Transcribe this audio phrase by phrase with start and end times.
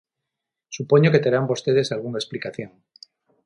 [0.75, 2.71] Supoño que terán vostedes algunha explicación.